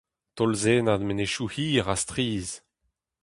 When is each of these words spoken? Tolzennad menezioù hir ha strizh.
Tolzennad 0.35 1.01
menezioù 1.05 1.47
hir 1.53 1.83
ha 1.87 1.95
strizh. 2.03 2.53